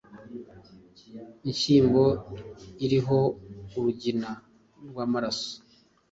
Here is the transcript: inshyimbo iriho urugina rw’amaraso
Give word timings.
inshyimbo 1.49 2.03
iriho 2.85 3.17
urugina 3.77 4.29
rw’amaraso 4.89 5.51